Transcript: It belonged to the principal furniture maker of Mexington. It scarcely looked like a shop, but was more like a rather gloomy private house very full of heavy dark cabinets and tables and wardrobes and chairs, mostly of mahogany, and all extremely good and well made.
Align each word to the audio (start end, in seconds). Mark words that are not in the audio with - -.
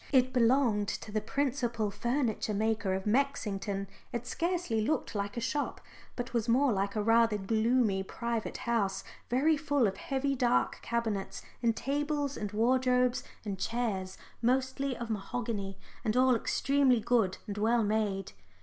It 0.11 0.33
belonged 0.33 0.87
to 0.87 1.11
the 1.11 1.21
principal 1.21 1.91
furniture 1.91 2.55
maker 2.55 2.95
of 2.95 3.05
Mexington. 3.05 3.87
It 4.11 4.25
scarcely 4.25 4.81
looked 4.81 5.13
like 5.13 5.37
a 5.37 5.39
shop, 5.39 5.79
but 6.15 6.33
was 6.33 6.49
more 6.49 6.73
like 6.73 6.95
a 6.95 7.03
rather 7.03 7.37
gloomy 7.37 8.01
private 8.01 8.57
house 8.57 9.03
very 9.29 9.55
full 9.55 9.85
of 9.85 9.97
heavy 9.97 10.33
dark 10.35 10.79
cabinets 10.81 11.43
and 11.61 11.75
tables 11.75 12.35
and 12.35 12.51
wardrobes 12.51 13.23
and 13.45 13.59
chairs, 13.59 14.17
mostly 14.41 14.97
of 14.97 15.11
mahogany, 15.11 15.77
and 16.03 16.17
all 16.17 16.35
extremely 16.35 16.99
good 16.99 17.37
and 17.45 17.59
well 17.59 17.83
made. 17.83 18.31